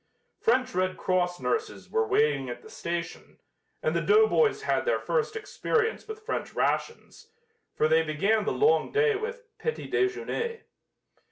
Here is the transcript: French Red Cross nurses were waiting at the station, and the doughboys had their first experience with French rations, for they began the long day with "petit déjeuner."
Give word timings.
French 0.39 0.73
Red 0.73 0.97
Cross 0.97 1.39
nurses 1.39 1.87
were 1.91 2.07
waiting 2.07 2.49
at 2.49 2.63
the 2.63 2.71
station, 2.71 3.37
and 3.83 3.95
the 3.95 4.01
doughboys 4.01 4.63
had 4.63 4.83
their 4.83 4.99
first 4.99 5.35
experience 5.35 6.07
with 6.07 6.25
French 6.25 6.55
rations, 6.55 7.31
for 7.75 7.87
they 7.87 8.01
began 8.01 8.45
the 8.45 8.51
long 8.51 8.91
day 8.91 9.15
with 9.15 9.43
"petit 9.59 9.91
déjeuner." 9.91 10.61